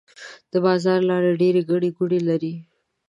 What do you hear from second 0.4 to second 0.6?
د